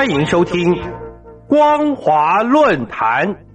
[0.00, 0.74] 欢迎收听
[1.46, 3.49] 光华论坛。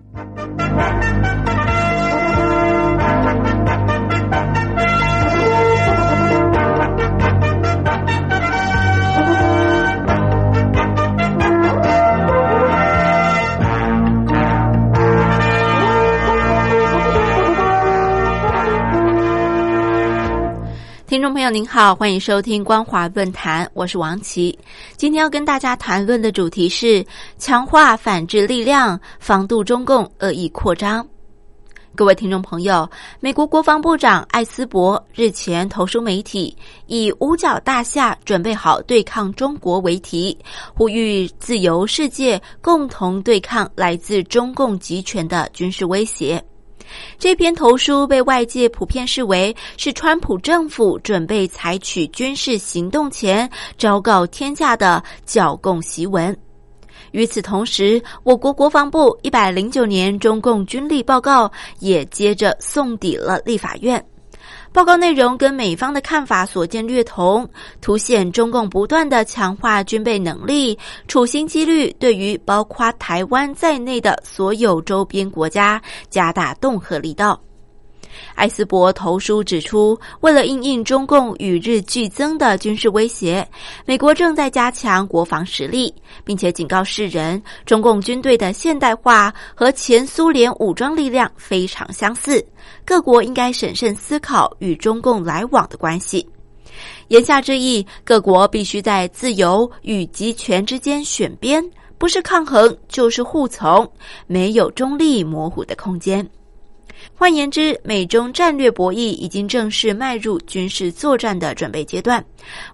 [21.16, 24.60] 听众朋友您好，欢迎收听光华论坛，我是王琦。
[24.98, 27.06] 今天要跟大家谈论的主题是
[27.38, 31.08] 强化反制力量，防杜中共恶意扩张。
[31.96, 32.86] 各位听众朋友，
[33.22, 36.54] 美国国防部长艾斯伯日前投书媒体，
[36.88, 40.38] 以“五角大厦准备好对抗中国”为题，
[40.76, 46.44] 呼吁自由世界共同对抗来自中共集权的军事威胁。
[47.18, 56.36] 这篇投书被外界普遍视为是川普政府准备采取军事行动前昭告天下的剿共檄文。
[57.12, 64.04] 与此同时，我国国防部一百零九年中共军力报告也接着送抵了立法院。
[64.76, 77.40] 报告内容跟美方的看法所见略同，凸显中共不断的强化军备能力，处心积虑对于包括台湾在内的所有周边国家加大恫吓力道。
[78.34, 83.48] 艾斯伯投书指出，为了应应中共与日俱增的军事威胁，
[83.86, 92.46] 美国正在加强国防实力，并且警告世人，中共军队的现代化和前苏联武装力量非常相似，
[92.86, 96.28] 各国应该审慎思考与中共来往的关系。
[97.08, 101.64] 言下之意，各国必须在自由与集权之间选边，
[101.98, 103.90] 不是抗衡就是护从，
[104.28, 106.28] 没有中立模糊的空间。
[107.14, 112.24] 换言之，美中战略博弈已经正式迈入军事作战的准备阶段。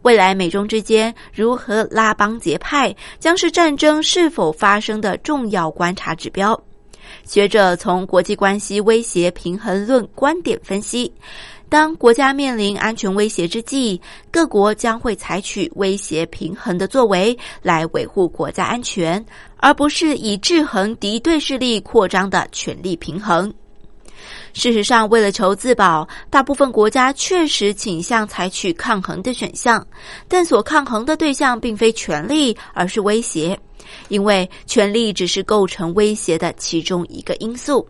[0.02, 6.60] 未来美中之间如何拉帮结派，将是战争是否发生的重要观察指标。
[7.26, 11.11] 学者从国际关系威胁平衡论观点分析，
[11.67, 14.00] 当国家面临安全威胁之际，
[14.32, 19.23] 各国将会采取威胁平衡的作为来维护国家安全，
[19.58, 23.54] 而不是以制衡敌对势力扩张的权力平衡。
[24.54, 29.86] 事实上，为了求自保，大部分国家确实倾向采取抗衡的选项，
[30.28, 33.58] 但所抗衡的对象并非权力，而是威胁，
[34.10, 37.88] 因为权力只是构成威胁的其中一个因素。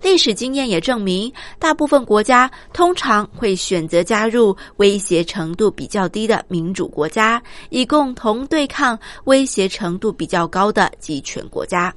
[0.00, 11.92] 历史经验也证明，大部分国家通常会选择加入威胁程度比较低的民主国家，以共同对抗威胁程度比较高的集权国家。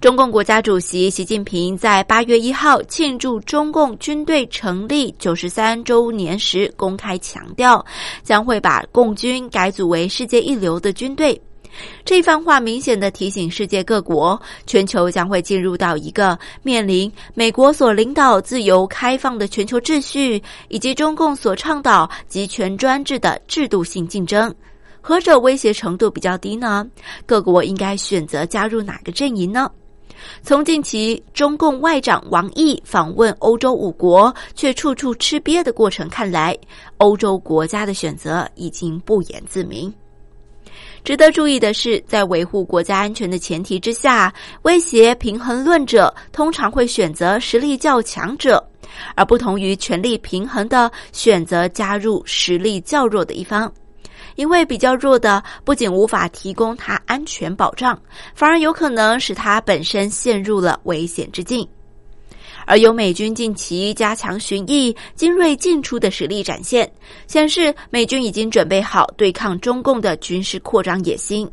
[0.00, 7.84] 中共国家主席习近平在八月一号庆祝中共军队成立九十三周年时，公开强调，
[8.22, 11.38] 将会把共军改组为世界一流的军队。
[12.02, 24.52] 这番话明显的提醒世界各国，全球将会进入到一个面临美国所领导自由开放的全球秩序，以及中共所倡导集权专制的制度性竞争。
[25.02, 26.86] 何者威胁程度比较低呢？
[27.26, 29.70] 各国应该选择加入哪个阵营呢？
[30.42, 36.56] 从近期中共外长王毅访问欧洲五国，却处处吃瘪的过程看来，
[36.98, 39.92] 欧洲国家的选择已经不言自明。
[41.02, 44.32] 值得注意的是，在维护国家安全的前提之下，
[44.62, 48.62] 威胁平衡论者通常会选择实力较强者，
[49.14, 53.72] 而不同于权力平衡的选择加入实力较弱的一方。
[54.36, 58.00] 因为比较弱的不仅无法提供他安全保障，
[58.34, 61.66] 反而有可能使他本身陷入了危险之境。
[62.66, 66.88] 而由美军近期加强巡弋、精锐进出的实力展现，
[67.26, 71.50] 显示美军已经准备好对抗中共的军事扩张野心。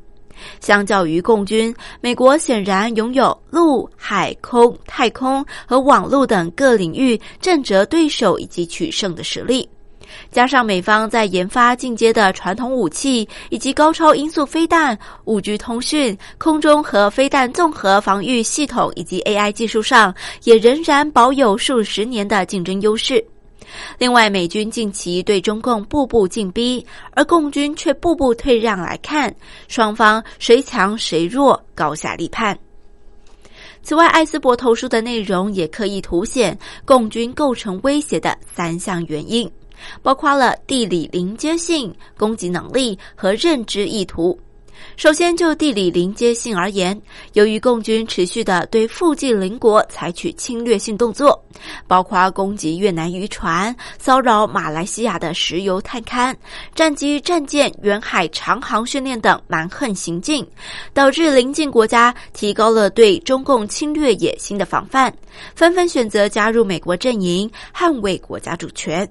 [0.60, 9.68] 相较于共军，美国显然拥有陆海空、太空和网络等各领域震慑对手以及取胜的实力。
[10.32, 20.14] 加上美方在研发进阶的传统武器，以及高超音速飞弹、五 G 通讯、空中和飞弹综合防御系统以及 AI 技术上，
[20.44, 23.24] 也仍然保有数十年的竞争优势。
[23.98, 29.34] 另外，美军近期对中共步步进逼，而共军却步步退让，来看
[29.68, 32.58] 双方谁强谁弱，高下立判。
[33.84, 39.50] 此外，艾斯伯投书的内容也刻意凸显共军构成威胁的三项原因。
[40.02, 44.40] 包括了地理临接性、攻击能力和认知意图。
[44.96, 47.00] 首先，就地理临接性而言，
[47.34, 51.44] 由于共军持续的对附近邻国采取侵略性动作，
[51.88, 56.34] 包括攻击越南渔船、骚扰马来西亚的石油探勘、
[56.76, 60.48] 战机、战舰远海长航训练等蛮横行径，
[60.94, 65.12] 导致邻近国家提高了对中共侵略野心的防范，
[65.56, 69.08] 纷纷选择加入美国阵营，捍卫国家主权。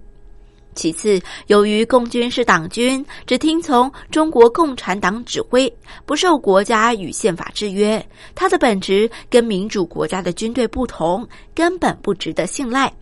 [0.76, 5.72] 其次，由于共军是党军，只听从中国共产党指挥，
[6.04, 12.92] 不受国家与宪法制约，它的本质跟民主国家的军队不同，根本不值得信赖。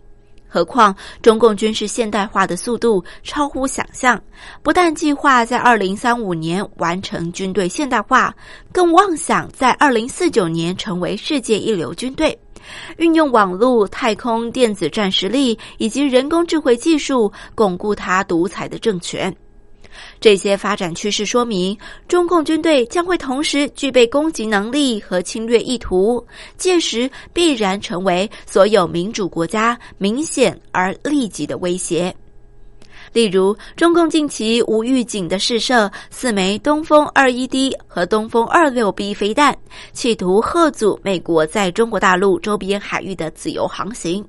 [0.47, 4.21] 何况，中共军事现代化的速度超乎想象，
[4.63, 8.33] 不但计划在二零三五年完成军队现代化，
[8.71, 12.39] 更妄想在二零四九年成为世界一流军队。
[12.97, 19.35] 运用网络、太空、电子战实力以及人工智慧技术，巩固他独裁的政权。
[20.19, 21.77] 这些发展趋势说明，
[22.07, 26.25] 中共军队将会同时具备攻击能力和侵略意图，
[26.57, 32.13] 届时必然成为所有民主国家明显而立即的威胁。
[33.15, 39.57] 例如，中共近期无预警的试射四枚东风二一 D 和东风二六 B 飞弹，
[39.93, 44.21] 企图吓阻美国在中国大陆周边海域的自由航行。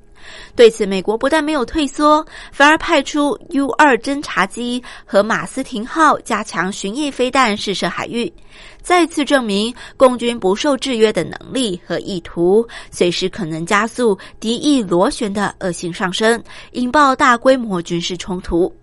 [0.55, 8.33] 对此，美国不但没有退缩，反而派出 U 二侦察机和马斯廷号加强巡弋飞弹试射海域，
[8.81, 18.75] 再次证明共军不受制约的能力和意图，随时可能加速敌意螺旋的恶性上升，引爆大规模军事冲突。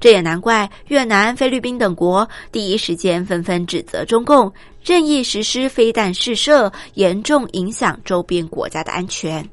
[0.00, 4.50] 这也难怪越南、菲律宾等国第一时间纷纷指责中共
[4.82, 9.46] 任意实施飞弹试射，严重影响周边国家的安全。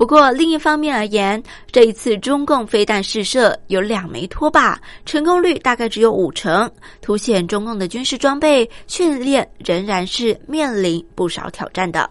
[0.00, 12.08] 不过，另一方面而言，这一次中共飞弹试射有两枚拖把，成功率大概只有五成，凸显中共的军事装备训练仍然是面临不少挑战的。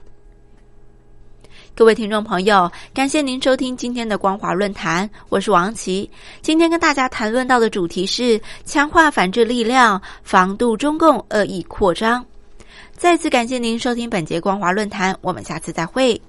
[1.73, 6.07] 各位听众朋友，感谢您收听今天的光华论坛，我是王琦。
[6.43, 12.23] 今天跟大家谈论到的主题是强化反制力量，防杜中共恶意扩张。
[12.95, 16.21] 再次感谢您收听本节光华论坛，我们下次再会。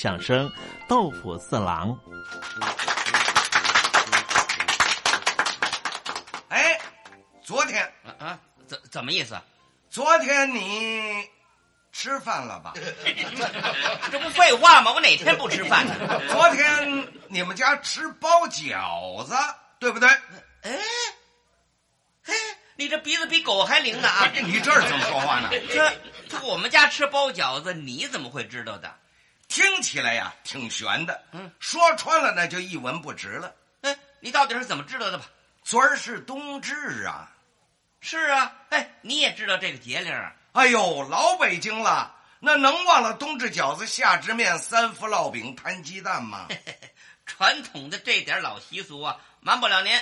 [0.00, 0.50] 相声
[0.88, 1.94] 豆腐四郎，
[6.48, 6.80] 哎，
[7.42, 9.38] 昨天啊啊，怎怎么意思？
[9.90, 11.28] 昨天你
[11.92, 12.72] 吃饭了吧？
[14.10, 14.90] 这不废话吗？
[14.94, 15.94] 我哪天不吃饭呢？
[16.32, 19.34] 昨天你们家吃包饺子，
[19.78, 20.08] 对不对？
[20.62, 20.78] 哎，
[22.24, 22.32] 嘿，
[22.76, 24.24] 你这鼻子比狗还灵呢啊！
[24.32, 25.50] 你这是怎么说话呢？
[25.70, 25.92] 这
[26.26, 28.94] 这我们家吃包饺子，你怎么会知道的？
[29.50, 33.52] 听起来呀挺悬的，嗯，说穿了那就一文不值了。
[33.82, 35.24] 哎，你到底是怎么知道的吧？
[35.64, 37.28] 昨儿是冬至啊！
[38.00, 40.32] 是啊，哎，你也知道这个节令啊？
[40.52, 46.46] 哎呦，老北京了，那能忘了冬至饺子、夏至面、三伏烙饼、摊鸡蛋吗？
[47.26, 50.00] 传统的这点老习俗啊，瞒不了您。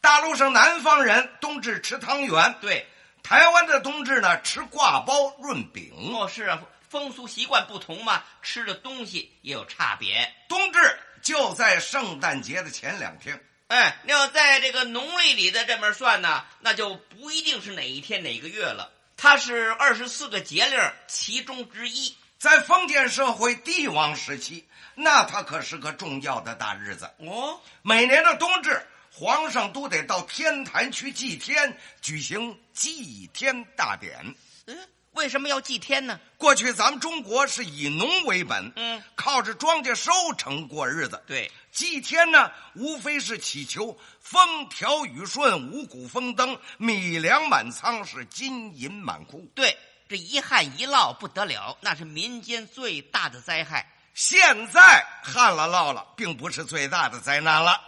[0.00, 2.86] 大陆上南方人冬至吃汤圆，对，
[3.24, 5.92] 台湾的冬至呢吃挂包润饼。
[6.14, 6.62] 哦，是啊，
[6.94, 10.32] 风俗习惯不同嘛，吃的东西也有差别。
[10.48, 10.78] 冬至
[11.20, 13.44] 就在圣诞节的前两天。
[13.66, 18.92] 哎，那要在这个农历里的这么算呢，那就不一定是哪一天哪个月了。
[19.16, 22.14] 它是二十四个节令其中之一。
[22.38, 27.10] 在封建社会帝王时期，那它可是个重要的大日子。
[27.18, 34.32] 哦，每年的冬至，皇上都得到天坛去祭天，举行祭天大典。
[34.66, 34.78] 嗯，
[35.14, 36.20] 为什么要祭天呢？
[36.36, 41.22] 过去咱们中国是以农为本，嗯，靠着庄稼收成过日子。
[41.26, 49.48] 对，祭天呢，无非是祈求风调雨顺、五谷丰登、米粮满仓，是金银满库。
[49.54, 49.76] 对，
[50.08, 53.90] 这一旱一涝不得了，那是民间最大的灾害。
[54.14, 57.80] 现在旱了涝了，并不是最大的灾难了。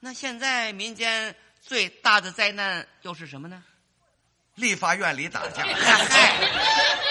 [0.00, 3.62] 那现在民间最大的灾难又是什么呢？
[4.54, 5.64] 立法院里打架。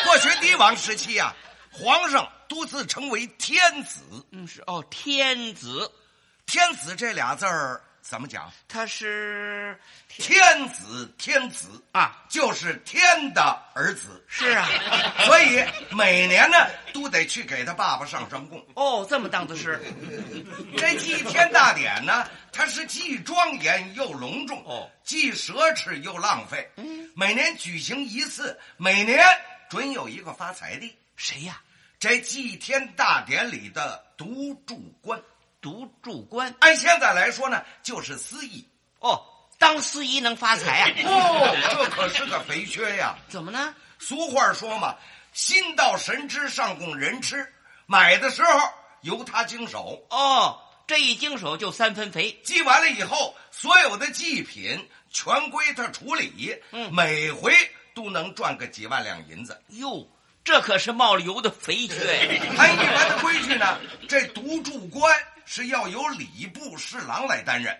[0.05, 1.33] 过去帝王时期啊，
[1.71, 4.01] 皇上都自称为天子。
[4.31, 5.91] 嗯，是哦，天子，
[6.45, 7.81] 天子这俩字儿
[8.11, 8.51] 怎么讲？
[8.67, 13.41] 他是天子，天子啊，就是天的
[13.73, 14.21] 儿子。
[14.27, 14.67] 是啊，
[15.23, 16.57] 所以每年呢
[16.91, 18.61] 都得去给他爸爸上上供。
[18.75, 19.81] 哦，这么当的是，
[20.75, 26.69] 这祭天大典呢，它是既庄严又隆重，哦，既奢侈又浪费。
[26.75, 29.25] 嗯，每年举行一次，每年
[29.69, 30.97] 准有一个发财的。
[31.15, 31.61] 谁呀？
[31.97, 35.17] 这祭天大典里的独柱官，
[35.61, 38.67] 独柱官，按现在来说呢，就是司仪。
[38.99, 39.23] 哦，
[39.57, 40.89] 当司仪能发财啊？
[41.07, 43.15] 哦，这可是个肥缺呀！
[43.29, 43.73] 怎么呢？
[43.97, 44.95] 俗话说嘛
[45.31, 47.47] ，“心到神知，上供人吃”。
[47.87, 48.59] 买的时候
[49.01, 52.37] 由他经手，哦，这一经手就三分肥。
[52.43, 56.61] 祭完了以后，所有的祭品全归他处理。
[56.71, 57.55] 嗯，每回
[57.95, 59.61] 都能赚个几万两银子。
[59.69, 60.07] 哟，
[60.43, 62.43] 这可是冒了油的肥缺呀！
[62.57, 65.15] 按一般的规矩呢，这独柱官
[65.53, 67.77] 是要由礼部侍郎来担任。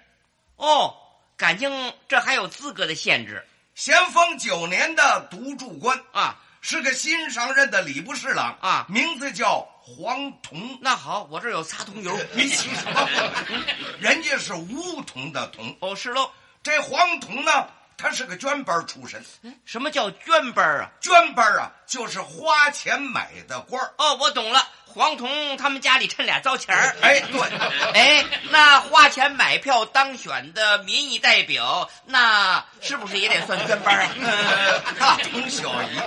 [0.57, 0.93] 哦，
[1.37, 3.47] 感情这还有资格的限制。
[3.75, 10.79] 咸丰九年的独柱官啊，是个新上任的礼部侍郎啊，名字叫黄铜。
[10.81, 12.13] 那好，我这儿有擦铜油。
[12.33, 13.09] 你起什么？
[14.01, 15.73] 人家是梧桐的桐。
[15.79, 16.29] 哦，是喽。
[16.61, 19.23] 这黄铜呢，他是个捐班出身。
[19.63, 20.91] 什么叫捐班啊？
[20.99, 24.67] 捐班啊，就是花钱买的官哦，我懂了。
[24.93, 26.95] 黄铜他们家里趁俩糟钱儿。
[27.01, 27.41] 哎，对，
[27.93, 34.81] 哎，那花钱买票当选的民意代表，那是不是也得算捐班 啊？
[34.99, 35.97] 大同小异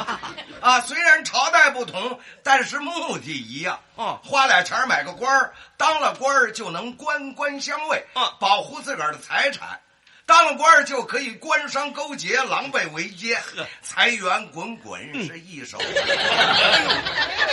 [0.61, 0.81] 啊。
[0.81, 3.81] 虽然朝代不同，但是目的一样。
[3.97, 9.81] 嗯，花俩钱买个官儿，当了官儿就能官官相卫，嗯，保护自个儿的财产。
[10.26, 13.38] 当了官儿就可以官商勾结、狼狈为奸，
[13.83, 15.76] 财源滚滚，是一手。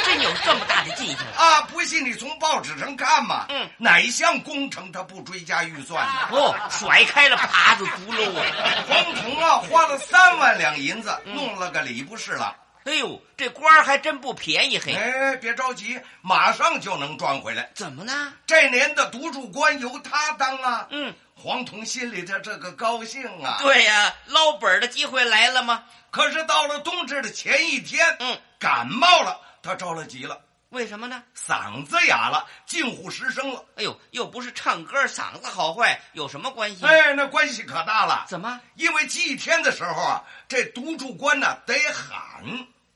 [0.05, 1.61] 真有这么大的进项啊！
[1.63, 3.45] 不信你从报纸上看嘛。
[3.49, 6.13] 嗯，哪一项工程他不追加预算呢？
[6.31, 8.45] 哦，甩开了耙子轱辘啊！
[8.87, 12.55] 黄铜啊，花了三万两银子弄了个礼部侍郎。
[12.83, 14.93] 哎呦，这官儿还真不便宜嘿！
[14.93, 17.69] 哎，别着急，马上就能赚回来。
[17.75, 18.33] 怎么呢？
[18.47, 20.87] 这年的独柱官由他当啊。
[20.89, 23.57] 嗯，黄铜心里头这个高兴啊。
[23.61, 25.83] 对呀，捞本的机会来了吗？
[26.09, 30.41] 可是到了冬至的前一天，嗯，感冒了，他着了急了。
[30.69, 31.21] 为什么呢？
[31.37, 33.63] 嗓子哑了，近乎失声了。
[33.75, 36.85] 哎呦，又不是唱歌，嗓子好坏有什么关系？
[36.85, 38.25] 哎，那关系可大了。
[38.27, 38.59] 怎么？
[38.75, 42.43] 因为祭天的时候啊，这独柱官呢得喊。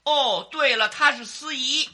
[0.05, 1.89] 哦，对了，他是司仪。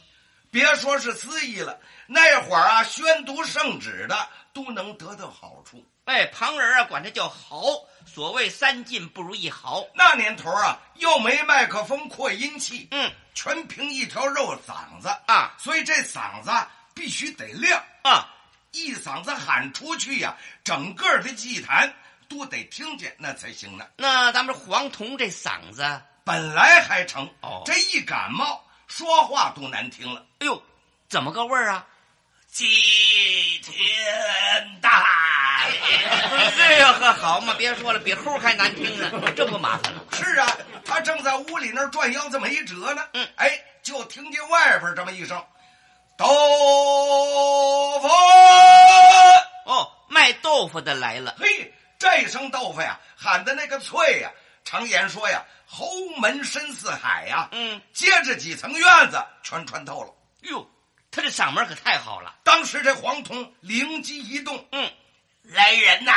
[0.52, 5.82] 别说是司仪了，那会儿啊，宣读圣旨的都能得到好处。
[6.04, 7.64] 哎，旁人啊管他叫豪，
[8.06, 9.88] 所谓三进不如一豪。
[9.96, 16.52] 那年头啊，又没麦克风扩音器，嗯，全凭一条肉嗓子啊，所以这嗓子
[16.94, 18.28] 必须得亮啊，
[18.72, 21.94] 一嗓子喊出去呀、啊，整个的祭坛
[22.28, 23.88] 都得听见，那才行呢。
[23.96, 30.26] 那咱们黄铜这嗓子本来还成，哦这一感冒，说话都难听了。
[30.40, 30.62] 哎呦，
[31.10, 31.86] 怎么个味儿啊？
[32.52, 32.66] 祭
[33.64, 36.52] 天大爷！
[36.58, 40.04] 这 呀呵，好嘛，别说了，比猴还难听呢，这不麻烦了？
[40.12, 43.08] 是啊，他正在屋里那儿转腰子没辙呢。
[43.14, 45.42] 嗯哎，就听见外边这么一声
[46.18, 46.26] ：“豆
[48.02, 48.08] 腐！”
[49.66, 51.36] 哦，卖豆腐的来了。
[51.40, 54.30] 嘿，这声豆腐呀，喊的那个脆呀！
[54.64, 55.88] 常言说呀，侯
[56.18, 57.50] 门深似海呀。
[57.52, 60.14] 嗯，接着几层院子全穿透了。
[60.42, 60.70] 哟，
[61.12, 62.36] 他这嗓门可太好了。
[62.44, 64.92] 当时这黄铜灵机一动，嗯，
[65.44, 66.14] 来人呐，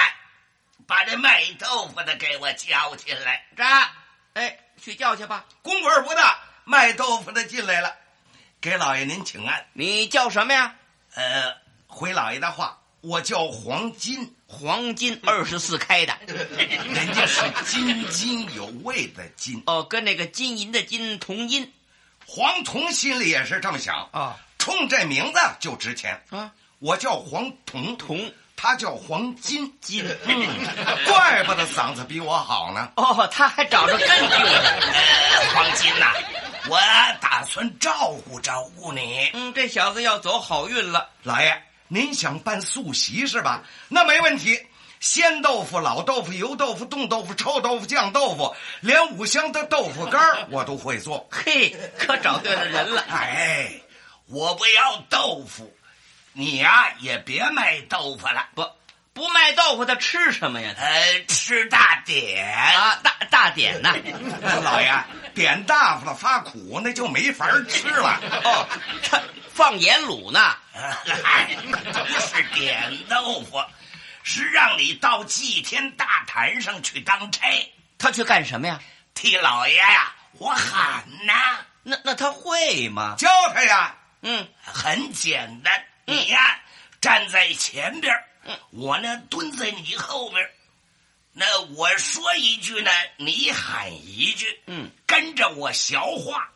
[0.87, 3.45] 把这卖豆腐的给我叫进来。
[3.57, 3.65] 这，
[4.35, 5.45] 哎，去叫去吧。
[5.63, 7.97] 功夫不大，卖豆腐的进来了，
[8.61, 9.67] 给老爷您请安。
[9.73, 10.77] 你叫什么呀？
[11.15, 16.17] 呃，回老爷的话，我叫黄金，黄金 二十四开的。
[16.27, 19.63] 人家是津津有味的金。
[19.67, 21.71] 哦，跟那个金银的金同音
[22.27, 26.23] 黄铜心里也是这么想，啊冲这名字就值钱。
[26.31, 30.03] 啊，我叫黄铜，铜他叫黄金， 金。
[31.07, 32.91] 怪不得嗓子比我好呢。
[32.97, 34.81] 哦，他还找着根据了。
[35.53, 36.15] 黄金呐、
[36.71, 36.81] 我
[37.21, 39.31] 打算照顾照顾你。
[39.35, 41.11] 嗯，这小子要走好运了。
[41.23, 41.63] 老爷，
[41.95, 43.63] 您想办素席是吧？
[43.89, 44.67] 那没问题。
[44.99, 51.29] 鲜豆腐、老豆腐、油豆腐、冻豆腐、臭豆腐、酱豆腐，连五香的豆腐干儿 我都会做。
[51.31, 53.05] 嘿，可找对了人了。
[53.09, 53.71] 哎，
[54.27, 55.73] 我不要豆腐，
[56.33, 58.49] 你呀、也别卖豆腐了。
[58.57, 58.67] 不，
[59.13, 60.75] 不卖豆腐的吃什么呀？
[60.77, 63.95] 呃，吃大点啊，大大点呐。
[64.65, 64.93] 老爷，
[65.33, 68.21] 点大发了发苦，那就没法吃了。
[68.43, 68.67] 哦，
[69.05, 69.21] 他
[69.55, 70.57] 放盐卤呢。
[70.75, 73.65] 嗨，不是点豆腐，
[74.25, 77.47] 是让你到祭天大坛上去当差，
[77.97, 78.81] 他去干什么呀？
[79.15, 83.15] 替老爷呀、我喊呐，那那他会吗？
[83.17, 86.61] 教他呀，嗯，很简单，你呀、
[87.01, 88.25] 站在前边儿
[88.71, 90.51] 我呢蹲在你后边儿
[91.33, 96.49] 那我说一句呢，你喊一句，嗯，跟着我学话，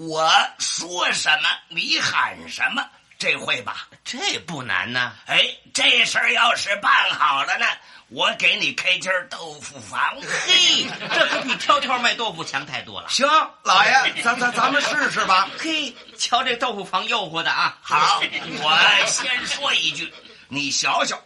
[0.00, 2.86] 我说什么你喊什么，
[3.18, 3.88] 这会吧？
[4.04, 5.12] 这不难呐。
[5.26, 7.66] 哎，这事儿要是办好了呢，
[8.08, 10.00] 我给你开间豆腐房。
[10.22, 13.08] 嘿，这可比挑挑卖豆腐强太多了。
[13.08, 13.26] 行，
[13.64, 13.90] 老爷，
[14.22, 15.48] 咱咱咱们试试吧。
[15.58, 17.76] 嘿，瞧这豆腐房诱惑的啊！
[17.82, 18.22] 好，
[18.62, 20.14] 我先说一句，
[20.46, 21.20] 你瞧瞧，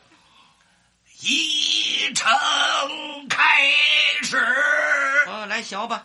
[1.20, 2.26] 一城
[3.28, 3.70] 开
[4.22, 4.38] 始，
[5.26, 6.02] 哦，来学吧。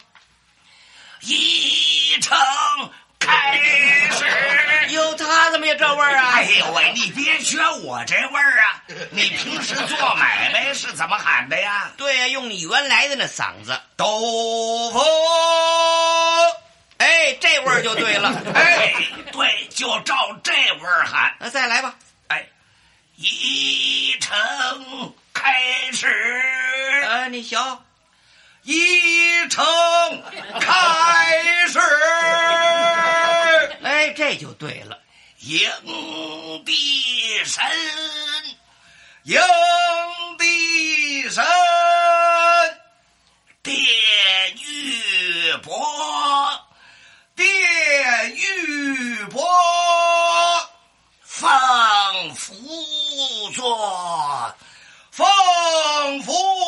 [1.28, 2.38] 一程
[3.20, 3.60] 开
[4.12, 4.94] 始。
[4.94, 6.32] 哟，他怎么也这味儿啊？
[6.36, 8.84] 哎呦喂，你别学我这味儿啊！
[9.12, 11.92] 你平时做买卖是怎么喊的呀？
[11.98, 13.78] 对呀、用你原来的那嗓子。
[13.98, 15.02] 豆腐。
[17.00, 18.34] 哎，这味儿就对了。
[18.56, 18.94] 哎，
[19.34, 21.36] 对，就照这味儿喊。
[21.40, 21.96] 那再来吧。
[22.30, 22.48] 哎，
[23.18, 25.62] 一程开
[25.92, 26.08] 始，
[27.06, 27.58] 呃，你学。
[28.68, 29.64] 一城
[30.60, 30.68] 开
[31.70, 31.80] 始，
[33.82, 35.00] 哎，这就对了。
[35.40, 35.72] 迎
[36.66, 37.64] 帝神，
[39.24, 39.40] 迎
[40.38, 41.42] 帝神，
[43.64, 43.74] 殿
[44.58, 46.60] 玉帛，
[47.38, 49.40] 殿玉帛，
[51.24, 52.54] 放福
[53.56, 54.54] 座，
[55.12, 55.26] 放
[56.24, 56.67] 福。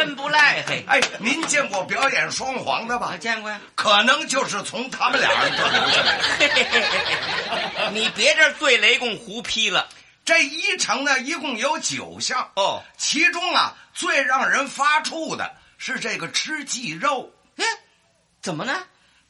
[0.00, 0.82] 真不赖嘿。
[0.88, 3.18] 哎，您见过表演双簧的吧我？
[3.18, 3.60] 见过呀。
[3.74, 7.90] 可能就是从他们俩人这儿留下来的。
[7.92, 9.86] 你别这对雷公胡批了。
[10.24, 17.64] 这一程呢，一共有九项，哦，其中啊，最让人发怵的是这个吃鸡肉，哎，
[18.40, 18.74] 怎么呢？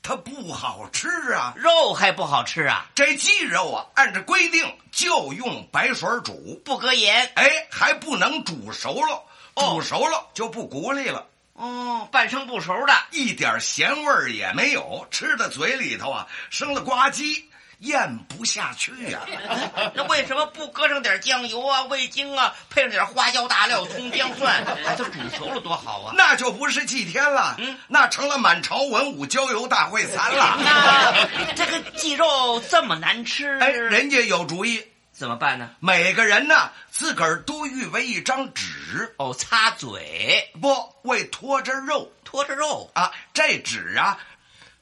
[0.02, 1.52] 它不好吃啊。
[1.56, 2.86] 肉还不好吃啊？
[2.94, 7.28] 这鸡肉啊，按照规定就用白水煮，不搁盐。
[7.34, 9.24] 哎，还不能煮熟了，哦
[9.54, 11.26] 煮熟了就不鼓励了。
[11.54, 12.92] 哦，半生不熟的。
[13.10, 17.44] 一点咸味儿也没有，吃到嘴里头啊，生了呱唧，
[17.80, 19.20] 咽不下去呀、
[19.94, 26.14] 那为什么不搁上点酱油啊、味精啊，配上点花椒、大料、葱姜蒜， 把它煮熟了多好啊？
[26.16, 30.56] 那就不是祭天了，嗯那成了满朝文武郊游大会餐了。
[30.64, 34.82] 那这个鸡肉这么难吃，哎，人家有主意，
[35.12, 35.70] 怎么办呢？
[35.80, 42.90] 每个人呢自个儿都预备一张纸，哦，擦嘴，不为拖着肉拖着肉。
[42.94, 44.18] 啊，这纸啊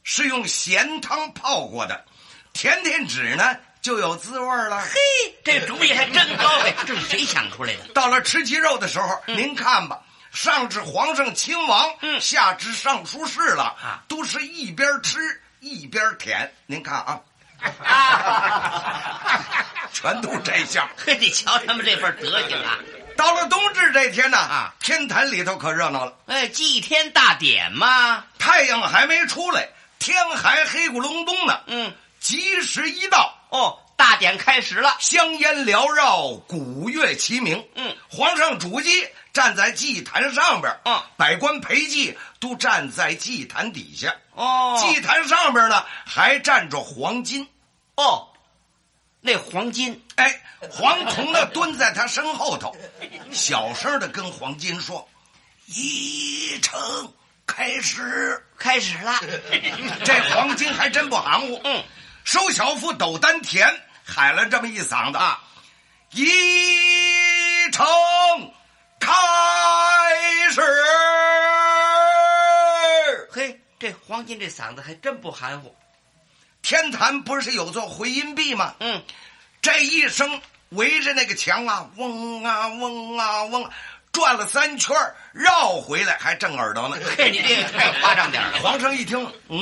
[0.03, 2.05] 是用咸汤泡过的，
[2.53, 4.81] 甜甜纸呢就有滋味了。
[4.81, 4.99] 嘿，
[5.45, 6.75] 这主意还真高哎！
[6.85, 7.93] 这是谁想出来的？
[7.95, 10.03] 到了吃鸡肉的时候，您看吧，
[10.33, 15.21] 上至皇上亲王，嗯下至尚书侍了啊都是一边吃
[15.61, 16.53] 一边舔。
[16.67, 17.21] 您看啊，
[19.92, 20.88] 全都摘下。
[20.97, 22.79] 嘿，你瞧他们这份德行啊！
[23.16, 26.14] 到了冬至这天呢，啊天坛里头可热闹了。
[26.27, 29.68] 哎，祭天大典嘛，太阳还没出来，
[29.99, 31.61] 天还黑咕隆咚呢。
[31.66, 34.97] 嗯，吉时一到，哦，大典开始了。
[35.01, 37.66] 香烟缭绕，鼓乐齐鸣。
[37.75, 44.16] 嗯，皇上主祭站在祭坛上边，嗯百官陪祭都站在祭坛底下。
[44.35, 47.48] 哦祭坛上边呢还站着黄金。
[47.94, 48.27] 哦，
[49.20, 52.77] 那黄金哎，黄铜呢 蹲在他身后头，
[53.31, 55.09] 小声的跟黄金说
[55.66, 57.14] ：“一程
[57.46, 58.44] 开始。
[58.59, 59.20] 开始了。
[60.05, 61.61] ”这黄金还真不含糊。
[61.62, 61.85] 嗯，
[62.24, 63.72] 收小腹斗丹田，
[64.05, 65.44] 喊了这么一嗓子啊，
[66.11, 66.27] 一
[67.70, 67.87] 程
[69.09, 70.61] 开始。
[73.31, 75.75] 嘿，这黄金这嗓子还真不含糊。
[76.61, 78.75] 天坛不是有座回音壁吗？
[78.81, 79.03] 嗯，
[79.62, 80.40] 这一声
[80.71, 83.71] 围着那个墙啊，嗡啊嗡啊嗡，
[84.12, 86.99] 转了三圈儿绕回来还正耳朵呢。
[87.16, 88.59] 嘿，你这个太夸张点了。
[88.59, 89.59] 皇上一听，嗯，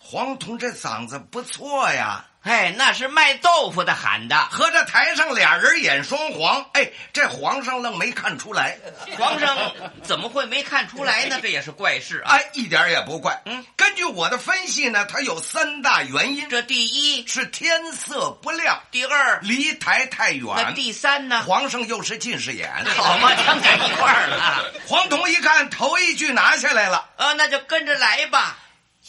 [0.00, 2.24] 黄铜这嗓子不错呀。
[2.44, 4.36] 哎，那是卖豆腐的喊的。
[4.50, 8.78] 合着台上俩人演双簧，哎，这皇上愣没看出来，
[9.18, 9.70] 皇上
[10.02, 11.38] 怎么会没看出来呢？
[11.42, 12.32] 这也是怪事啊。
[12.32, 13.42] 哎，一点也不怪。
[13.44, 21.42] 嗯，根据我的分析呢，它有三大原因：这第一，是天色不亮，第二，离台太那远，第三呢？
[21.42, 22.72] 皇上又是近视眼。
[22.96, 24.72] 好嘛，全在一块儿了。
[24.86, 28.56] 黄铜一看头一句拿下来了，啊，那就跟着来吧。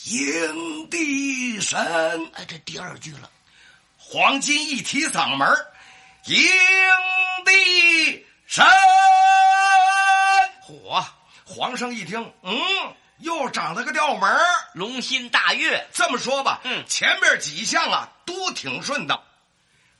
[0.05, 1.77] 迎帝神。
[2.33, 3.29] 哎，这第二句了。
[3.97, 5.67] 黄金一提嗓门儿
[6.25, 6.35] 迎
[7.45, 8.65] 帝神。
[10.65, 11.05] 嚯，
[11.45, 12.59] 皇上一听，嗯，
[13.17, 14.41] 又长了个调门儿
[14.73, 15.85] 龙心大悦。
[15.91, 19.21] 这么说吧，嗯前面几项啊都挺顺当，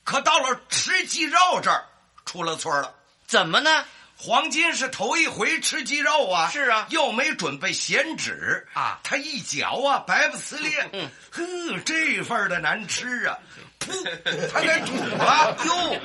[0.02, 1.84] 可到了吃鸡肉这儿
[2.24, 2.94] 出了错了。
[3.26, 3.84] 怎么呢？
[4.22, 6.86] 黄金是头一回吃鸡肉啊，是啊。
[6.90, 8.66] 又没准备咸纸。
[8.74, 9.00] 啊。
[9.02, 13.38] 他一嚼啊，白不呲咧， 嗯，呵，这份儿的难吃啊，
[13.78, 13.90] 噗，
[14.52, 16.00] 他给吐了，哟，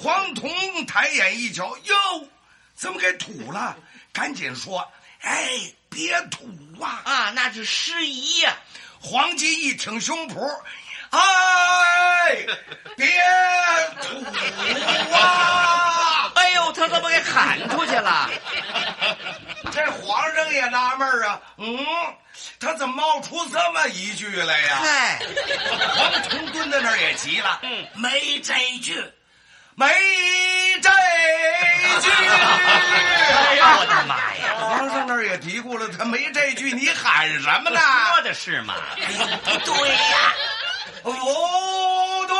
[0.00, 0.50] 黄铜
[0.86, 1.94] 抬眼一瞧，哟，
[2.74, 3.76] 怎么给吐了？
[4.12, 4.84] 赶紧说，
[5.20, 5.48] 哎，
[5.88, 6.48] 别吐
[6.82, 7.02] 啊！
[7.04, 8.56] 啊，那是失仪呀、
[9.00, 10.60] 黄金一挺胸脯，
[11.10, 12.46] 哎，
[12.96, 13.08] 别
[14.02, 14.24] 吐
[15.14, 16.32] 啊！
[16.72, 18.30] 他怎么给喊出去了？
[19.72, 21.78] 这皇上也纳闷儿啊，嗯，
[22.58, 24.78] 他怎么冒出这么一句来呀？
[24.82, 25.18] 嗨，
[25.96, 28.94] 黄铜蹲在那儿也急了，嗯，没这句，
[29.74, 29.86] 没
[30.82, 30.90] 这
[32.00, 32.10] 句。
[32.10, 34.54] 哎呀，我的妈呀！
[34.60, 37.80] 皇上那儿也嘀咕了，他没这句，你喊什么呢？
[38.14, 38.74] 说的是嘛？
[38.96, 40.34] 不 对呀，
[41.02, 41.12] 不
[42.26, 42.36] 对，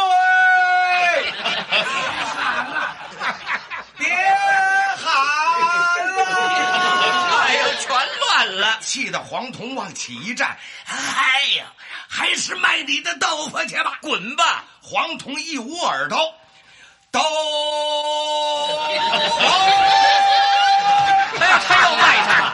[3.99, 4.09] 别
[4.97, 5.07] 喊
[6.17, 6.25] 了！
[7.47, 8.80] 哎呦，全乱了。
[8.91, 10.95] 气得黄铜往起一站，哎
[11.57, 11.67] 呀，
[12.09, 13.97] 还是卖你的豆腐去吧！
[14.03, 14.65] 滚吧！
[14.83, 16.19] 黄铜一捂耳朵，
[17.13, 17.21] 豆
[21.39, 22.53] 哎呀，他又卖上了。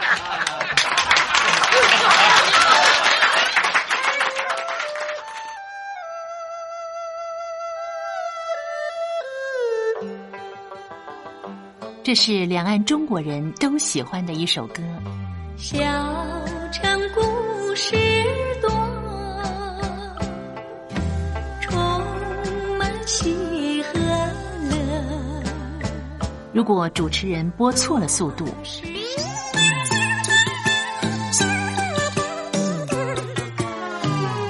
[12.05, 14.83] 这是两岸中国人都喜欢的一首歌。
[15.59, 16.26] 小城
[17.77, 17.95] 故事
[18.63, 18.71] 多，
[21.61, 21.77] 充
[22.79, 24.01] 满喜和
[24.71, 24.75] 乐。
[26.55, 28.47] 如果主持人播错了速度，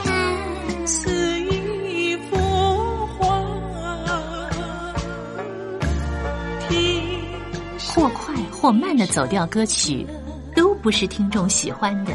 [0.04, 2.36] 看似一幅
[3.18, 3.42] 画，
[6.68, 7.10] 听
[7.92, 10.06] 或快或慢的走调歌曲，
[10.54, 12.14] 都不是听众喜欢的。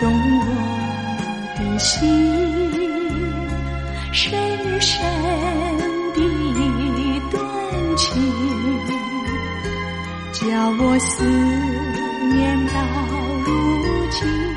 [0.00, 0.44] 懂我
[1.56, 2.00] 的心，
[4.12, 5.00] 深深
[6.14, 7.34] 的一段
[7.96, 8.12] 情，
[10.32, 10.42] 叫
[10.78, 11.24] 我思
[12.32, 12.74] 念到
[13.44, 13.50] 如
[14.10, 14.53] 今。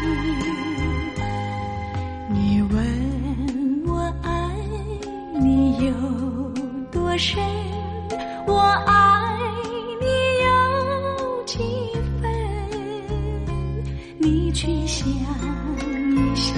[14.30, 16.54] 你去想一想，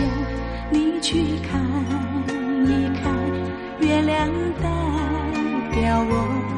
[0.72, 1.62] 你去看
[2.66, 3.14] 一看，
[3.80, 4.28] 月亮
[4.60, 4.64] 代
[5.72, 6.49] 表我。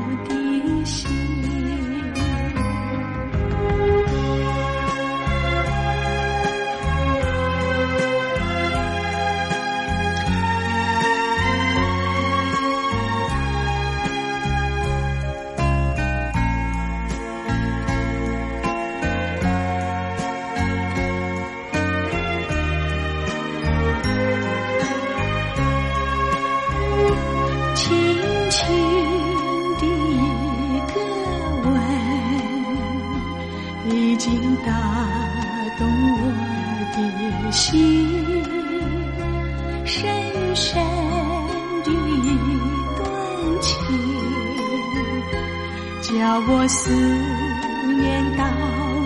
[46.11, 48.43] 叫我思念到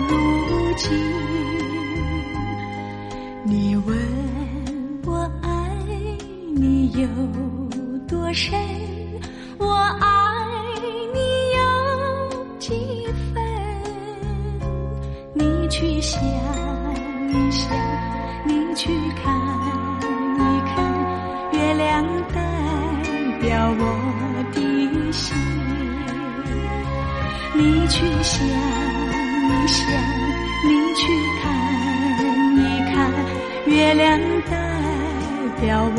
[0.08, 0.90] 如今。
[3.44, 3.96] 你问
[5.04, 5.48] 我爱
[6.56, 7.06] 你有
[8.08, 8.58] 多深，
[9.56, 10.08] 我爱
[11.14, 11.20] 你
[11.54, 11.58] 有
[12.58, 13.40] 几分？
[15.32, 16.20] 你去想
[29.76, 29.84] 想，
[30.64, 31.00] 你去
[31.42, 31.44] 看
[32.56, 32.60] 一
[32.90, 32.96] 看，
[33.66, 34.52] 月亮代
[35.60, 35.98] 表我。